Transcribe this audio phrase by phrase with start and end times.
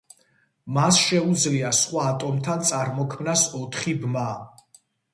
[0.77, 4.29] მას შეუძლია სხვა ატომთან წარმოქმნას ოთხი ბმა.